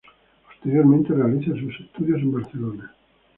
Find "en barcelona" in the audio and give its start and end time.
2.21-2.95